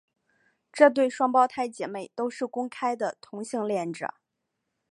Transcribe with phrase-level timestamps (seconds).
[0.73, 4.15] 这对双胞胎姐妹都是公开的同性恋者。